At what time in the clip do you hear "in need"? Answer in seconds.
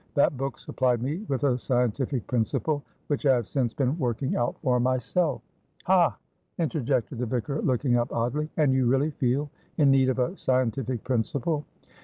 9.77-10.09